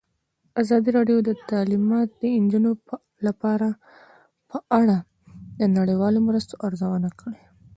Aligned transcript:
ازادي 0.61 0.89
راډیو 0.97 1.17
د 1.27 1.29
تعلیمات 1.51 2.09
د 2.19 2.21
نجونو 2.43 2.71
لپاره 3.27 3.67
په 4.49 4.57
اړه 4.79 4.97
د 5.59 5.61
نړیوالو 5.77 6.19
مرستو 6.27 6.53
ارزونه 6.67 7.09
کړې. 7.19 7.41